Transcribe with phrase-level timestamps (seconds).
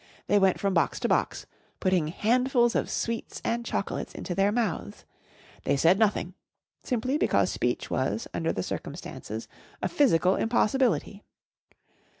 [0.25, 1.45] They went from box to box,
[1.79, 5.05] putting handfuls of sweets and chocolates into their mouths.
[5.63, 6.33] They said nothing,
[6.81, 9.47] simply because speech was, under the circumstances,
[9.79, 11.21] a physical impossibility.